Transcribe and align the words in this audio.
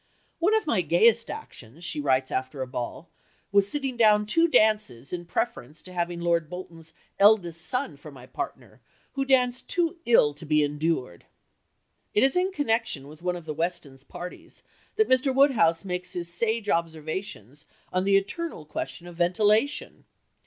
"One 0.39 0.55
of 0.55 0.65
my 0.65 0.81
gayest 0.81 1.29
actions," 1.29 1.83
she 1.83 1.99
writes 2.01 2.31
after 2.31 2.63
a 2.63 2.67
ball, 2.67 3.11
"was 3.51 3.69
sitting 3.69 3.97
down 3.97 4.25
two 4.25 4.47
dances 4.47 5.13
in 5.13 5.25
preference 5.25 5.83
to 5.83 5.93
having 5.93 6.19
Lord 6.21 6.49
Bolton's 6.49 6.95
eldest 7.19 7.61
son 7.63 7.97
for 7.97 8.09
my 8.11 8.25
partner, 8.25 8.81
who 9.13 9.23
danced 9.23 9.69
too 9.69 9.97
ill 10.07 10.33
to 10.33 10.43
be 10.43 10.63
endured." 10.63 11.25
It 12.15 12.23
is 12.23 12.35
in 12.35 12.51
connection 12.51 13.07
with 13.07 13.21
one 13.21 13.35
of 13.35 13.45
the 13.45 13.53
Westons' 13.53 14.03
parties 14.03 14.63
that 14.95 15.07
Mr. 15.07 15.31
Woodhouse 15.35 15.85
makes 15.85 16.13
his 16.13 16.33
sage 16.33 16.67
observations 16.67 17.67
on 17.93 18.03
the 18.03 18.17
eternal 18.17 18.65
question 18.65 19.05
of 19.05 19.15
ventilation. 19.17 20.05